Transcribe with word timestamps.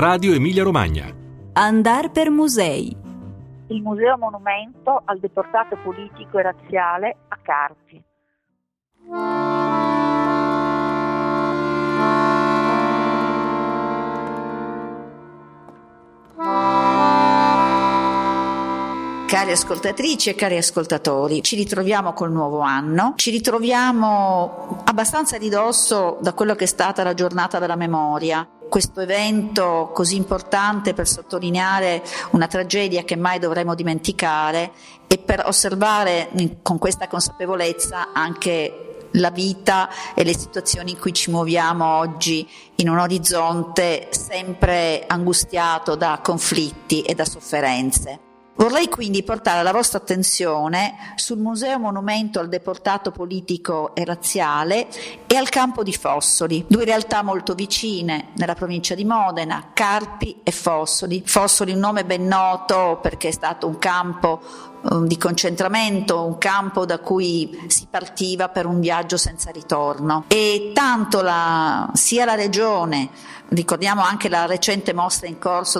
Radio 0.00 0.32
Emilia 0.32 0.62
Romagna. 0.62 1.14
Andar 1.52 2.10
per 2.10 2.30
musei. 2.30 2.96
Il 3.66 3.82
Museo 3.82 4.16
Monumento 4.16 5.02
al 5.04 5.18
deportato 5.18 5.76
politico 5.76 6.38
e 6.38 6.42
razziale 6.42 7.16
a 7.28 7.38
Carpi. 7.42 8.02
Cari 19.26 19.50
ascoltatrici 19.50 20.30
e 20.30 20.34
cari 20.34 20.56
ascoltatori, 20.56 21.42
ci 21.42 21.56
ritroviamo 21.56 22.14
col 22.14 22.32
nuovo 22.32 22.60
anno, 22.60 23.12
ci 23.16 23.30
ritroviamo 23.30 24.82
abbastanza 24.86 25.36
a 25.36 25.38
ridosso 25.38 26.16
da 26.22 26.32
quello 26.32 26.54
che 26.54 26.64
è 26.64 26.66
stata 26.66 27.02
la 27.02 27.12
giornata 27.12 27.58
della 27.58 27.76
memoria, 27.76 28.48
questo 28.70 29.00
evento 29.00 29.90
così 29.92 30.16
importante 30.16 30.94
per 30.94 31.06
sottolineare 31.06 32.02
una 32.30 32.46
tragedia 32.46 33.02
che 33.02 33.16
mai 33.16 33.38
dovremo 33.38 33.74
dimenticare 33.74 34.70
e 35.06 35.18
per 35.18 35.44
osservare 35.44 36.30
con 36.62 36.78
questa 36.78 37.08
consapevolezza 37.08 38.12
anche 38.14 39.08
la 39.14 39.30
vita 39.30 39.90
e 40.14 40.24
le 40.24 40.38
situazioni 40.38 40.92
in 40.92 40.98
cui 40.98 41.12
ci 41.12 41.30
muoviamo 41.30 41.84
oggi 41.84 42.48
in 42.76 42.88
un 42.88 42.98
orizzonte 42.98 44.06
sempre 44.10 45.04
angustiato 45.06 45.96
da 45.96 46.20
conflitti 46.22 47.02
e 47.02 47.14
da 47.14 47.24
sofferenze. 47.24 48.29
Vorrei 48.60 48.90
quindi 48.90 49.22
portare 49.22 49.62
la 49.62 49.72
vostra 49.72 49.96
attenzione 49.96 51.14
sul 51.14 51.38
Museo 51.38 51.78
Monumento 51.78 52.40
al 52.40 52.50
Deportato 52.50 53.10
Politico 53.10 53.94
e 53.94 54.04
Razziale 54.04 54.86
e 55.26 55.34
al 55.34 55.48
campo 55.48 55.82
di 55.82 55.94
Fossoli, 55.94 56.66
due 56.68 56.84
realtà 56.84 57.22
molto 57.22 57.54
vicine 57.54 58.32
nella 58.36 58.52
provincia 58.52 58.94
di 58.94 59.06
Modena, 59.06 59.70
Carpi 59.72 60.40
e 60.42 60.50
Fossoli. 60.50 61.22
Fossoli 61.24 61.72
un 61.72 61.78
nome 61.78 62.04
ben 62.04 62.26
noto 62.26 62.98
perché 63.00 63.28
è 63.28 63.32
stato 63.32 63.66
un 63.66 63.78
campo 63.78 64.42
di 65.02 65.18
concentramento, 65.18 66.24
un 66.24 66.38
campo 66.38 66.86
da 66.86 66.98
cui 66.98 67.64
si 67.66 67.86
partiva 67.90 68.48
per 68.48 68.66
un 68.66 68.80
viaggio 68.80 69.16
senza 69.16 69.50
ritorno. 69.50 70.24
E 70.28 70.72
tanto 70.74 71.20
la, 71.20 71.90
sia 71.94 72.24
la 72.24 72.34
regione, 72.34 73.10
ricordiamo 73.48 74.02
anche 74.02 74.28
la 74.28 74.46
recente 74.46 74.92
mostra 74.92 75.26
in 75.26 75.38
corso 75.38 75.78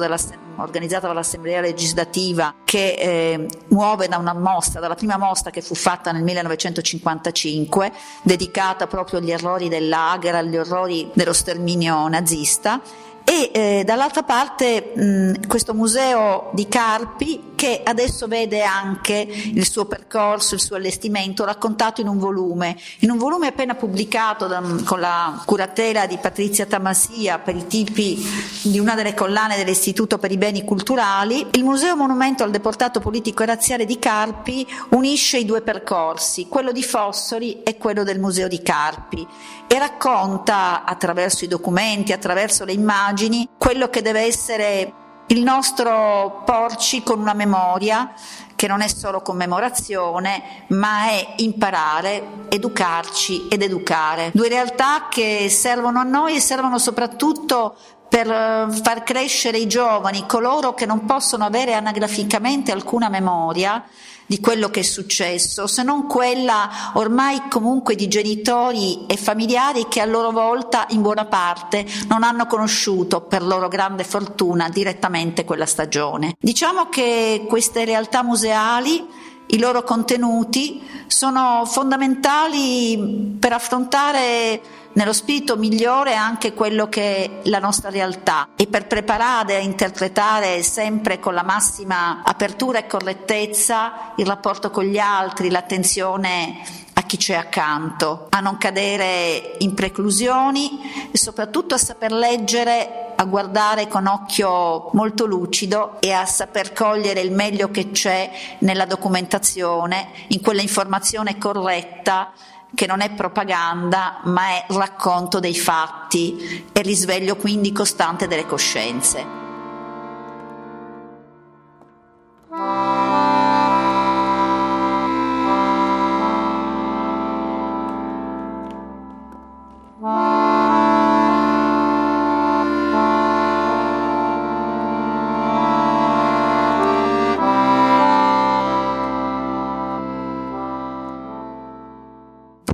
organizzata 0.56 1.06
dall'Assemblea 1.06 1.60
legislativa 1.60 2.54
che 2.64 2.92
eh, 2.92 3.46
muove 3.68 4.08
da 4.08 4.18
una 4.18 4.34
mostra, 4.34 4.80
dalla 4.80 4.94
prima 4.94 5.16
mostra 5.16 5.50
che 5.50 5.62
fu 5.62 5.74
fatta 5.74 6.12
nel 6.12 6.22
1955, 6.22 7.92
dedicata 8.22 8.86
proprio 8.86 9.20
agli 9.20 9.30
errori 9.30 9.68
del 9.68 9.88
lager, 9.88 10.34
agli 10.34 10.56
orrori 10.56 11.10
dello 11.14 11.32
sterminio 11.32 12.06
nazista. 12.08 12.80
E 13.22 13.50
eh, 13.52 13.82
dall'altra 13.84 14.22
parte 14.22 14.92
mh, 14.94 15.46
questo 15.46 15.72
museo 15.72 16.50
di 16.52 16.66
Carpi 16.66 17.49
che 17.60 17.82
adesso 17.84 18.26
vede 18.26 18.62
anche 18.62 19.14
il 19.14 19.68
suo 19.68 19.84
percorso, 19.84 20.54
il 20.54 20.62
suo 20.62 20.76
allestimento 20.76 21.44
raccontato 21.44 22.00
in 22.00 22.08
un 22.08 22.16
volume, 22.16 22.74
in 23.00 23.10
un 23.10 23.18
volume 23.18 23.48
appena 23.48 23.74
pubblicato 23.74 24.46
da, 24.46 24.62
con 24.82 24.98
la 24.98 25.42
curatela 25.44 26.06
di 26.06 26.16
Patrizia 26.16 26.64
Tamasia 26.64 27.38
per 27.38 27.56
i 27.56 27.66
tipi 27.66 28.16
di 28.62 28.78
una 28.78 28.94
delle 28.94 29.12
collane 29.12 29.58
dell'Istituto 29.58 30.16
per 30.16 30.32
i 30.32 30.38
Beni 30.38 30.64
Culturali, 30.64 31.48
il 31.50 31.62
Museo 31.62 31.96
Monumento 31.96 32.44
al 32.44 32.50
Deportato 32.50 32.98
Politico 32.98 33.42
e 33.42 33.46
Razziale 33.46 33.84
di 33.84 33.98
Carpi 33.98 34.66
unisce 34.92 35.36
i 35.36 35.44
due 35.44 35.60
percorsi, 35.60 36.46
quello 36.48 36.72
di 36.72 36.82
Fossoli 36.82 37.62
e 37.62 37.76
quello 37.76 38.04
del 38.04 38.20
Museo 38.20 38.48
di 38.48 38.62
Carpi 38.62 39.26
e 39.66 39.78
racconta 39.78 40.84
attraverso 40.84 41.44
i 41.44 41.48
documenti, 41.48 42.12
attraverso 42.12 42.64
le 42.64 42.72
immagini, 42.72 43.46
quello 43.58 43.90
che 43.90 44.00
deve 44.00 44.20
essere 44.22 45.08
il 45.30 45.42
nostro 45.42 46.42
porci 46.44 47.02
con 47.02 47.20
una 47.20 47.34
memoria 47.34 48.12
che 48.56 48.66
non 48.66 48.82
è 48.82 48.88
solo 48.88 49.22
commemorazione, 49.22 50.64
ma 50.68 51.08
è 51.08 51.34
imparare, 51.36 52.46
educarci 52.48 53.48
ed 53.48 53.62
educare. 53.62 54.30
Due 54.34 54.48
realtà 54.48 55.06
che 55.08 55.48
servono 55.48 56.00
a 56.00 56.02
noi 56.02 56.36
e 56.36 56.40
servono 56.40 56.78
soprattutto 56.78 57.76
per 58.10 58.28
eh, 58.28 58.66
far 58.82 59.04
crescere 59.04 59.56
i 59.56 59.68
giovani, 59.68 60.26
coloro 60.26 60.74
che 60.74 60.84
non 60.84 61.06
possono 61.06 61.44
avere 61.44 61.74
anagraficamente 61.74 62.72
alcuna 62.72 63.08
memoria 63.08 63.84
di 64.26 64.38
quello 64.40 64.68
che 64.68 64.80
è 64.80 64.84
successo, 64.84 65.66
se 65.66 65.82
non 65.82 66.06
quella 66.06 66.92
ormai 66.94 67.48
comunque 67.48 67.96
di 67.96 68.06
genitori 68.06 69.06
e 69.06 69.16
familiari 69.16 69.86
che 69.88 70.00
a 70.00 70.04
loro 70.04 70.30
volta 70.30 70.86
in 70.90 71.02
buona 71.02 71.24
parte 71.24 71.84
non 72.08 72.22
hanno 72.22 72.46
conosciuto 72.46 73.22
per 73.22 73.42
loro 73.42 73.66
grande 73.66 74.04
fortuna 74.04 74.68
direttamente 74.68 75.44
quella 75.44 75.66
stagione. 75.66 76.36
Diciamo 76.38 76.88
che 76.88 77.44
queste 77.48 77.84
realtà 77.84 78.22
museali 78.22 79.04
i 79.50 79.58
loro 79.58 79.82
contenuti 79.82 80.82
sono 81.06 81.64
fondamentali 81.66 83.36
per 83.38 83.52
affrontare 83.52 84.60
nello 84.92 85.12
spirito 85.12 85.56
migliore 85.56 86.14
anche 86.14 86.52
quello 86.52 86.88
che 86.88 87.24
è 87.24 87.30
la 87.48 87.58
nostra 87.58 87.90
realtà 87.90 88.48
e 88.56 88.66
per 88.66 88.86
preparare 88.86 89.56
a 89.56 89.60
interpretare 89.60 90.62
sempre 90.62 91.20
con 91.20 91.34
la 91.34 91.44
massima 91.44 92.22
apertura 92.24 92.78
e 92.78 92.86
correttezza 92.86 94.12
il 94.16 94.26
rapporto 94.26 94.70
con 94.70 94.84
gli 94.84 94.98
altri, 94.98 95.50
l'attenzione 95.50 96.60
a 96.94 97.02
chi 97.02 97.16
c'è 97.16 97.34
accanto, 97.34 98.26
a 98.30 98.40
non 98.40 98.58
cadere 98.58 99.54
in 99.58 99.74
preclusioni 99.74 101.08
e 101.10 101.16
soprattutto 101.16 101.74
a 101.74 101.78
saper 101.78 102.12
leggere, 102.12 102.99
a 103.20 103.24
guardare 103.26 103.86
con 103.86 104.06
occhio 104.06 104.88
molto 104.94 105.26
lucido 105.26 106.00
e 106.00 106.10
a 106.10 106.24
saper 106.24 106.72
cogliere 106.72 107.20
il 107.20 107.32
meglio 107.32 107.70
che 107.70 107.90
c'è 107.90 108.30
nella 108.60 108.86
documentazione, 108.86 110.08
in 110.28 110.40
quella 110.40 110.62
informazione 110.62 111.36
corretta 111.36 112.32
che 112.74 112.86
non 112.86 113.02
è 113.02 113.10
propaganda 113.10 114.20
ma 114.24 114.48
è 114.48 114.64
racconto 114.68 115.38
dei 115.38 115.54
fatti 115.54 116.68
e 116.72 116.80
risveglio 116.80 117.36
quindi 117.36 117.72
costante 117.72 118.26
delle 118.26 118.46
coscienze. 118.46 119.39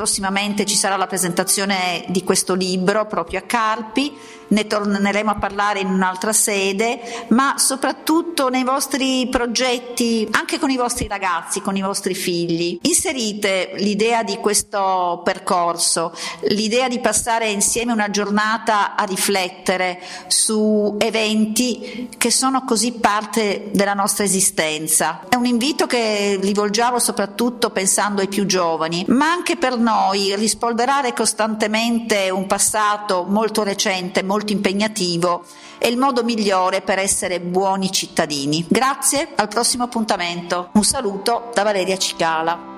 Prossimamente 0.06 0.64
ci 0.64 0.76
sarà 0.76 0.96
la 0.96 1.08
presentazione 1.08 2.04
di 2.06 2.22
questo 2.22 2.54
libro 2.54 3.06
proprio 3.06 3.40
a 3.40 3.42
Carpi, 3.42 4.16
ne 4.48 4.66
torneremo 4.68 5.32
a 5.32 5.34
parlare 5.34 5.80
in 5.80 5.88
un'altra 5.88 6.32
sede, 6.32 7.26
ma 7.30 7.54
soprattutto 7.58 8.48
nei 8.48 8.62
vostri 8.62 9.26
progetti, 9.28 10.28
anche 10.30 10.60
con 10.60 10.70
i 10.70 10.76
vostri 10.76 11.08
ragazzi, 11.08 11.60
con 11.60 11.76
i 11.76 11.80
vostri 11.80 12.14
figli. 12.14 12.78
Inserite 12.82 13.72
l'idea 13.78 14.22
di 14.22 14.36
questo 14.36 15.22
percorso, 15.24 16.14
l'idea 16.42 16.86
di 16.86 17.00
passare 17.00 17.48
insieme 17.48 17.90
una 17.90 18.08
giornata 18.08 18.94
a 18.94 19.02
riflettere 19.02 20.00
su 20.28 20.94
eventi 20.98 22.10
che 22.16 22.30
sono 22.30 22.62
così 22.64 22.92
parte 22.92 23.70
della 23.72 23.94
nostra 23.94 24.22
esistenza. 24.22 25.22
È 25.28 25.34
un 25.34 25.46
invito 25.46 25.86
che 25.86 26.38
rivolgiamo 26.40 27.00
soprattutto 27.00 27.70
pensando 27.70 28.20
ai 28.20 28.28
più 28.28 28.46
giovani, 28.46 29.04
ma 29.08 29.28
anche 29.28 29.56
per 29.56 29.76
noi 29.76 29.95
noi 29.96 30.36
rispolverare 30.36 31.14
costantemente 31.14 32.28
un 32.28 32.46
passato 32.46 33.24
molto 33.26 33.62
recente, 33.62 34.22
molto 34.22 34.52
impegnativo 34.52 35.44
è 35.78 35.86
il 35.86 35.96
modo 35.96 36.22
migliore 36.22 36.82
per 36.82 36.98
essere 36.98 37.40
buoni 37.40 37.90
cittadini. 37.90 38.64
Grazie, 38.68 39.28
al 39.34 39.48
prossimo 39.48 39.84
appuntamento. 39.84 40.68
Un 40.72 40.84
saluto 40.84 41.50
da 41.54 41.62
Valeria 41.62 41.96
Cicala. 41.96 42.74